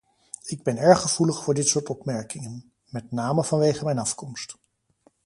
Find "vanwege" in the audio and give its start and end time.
3.43-3.83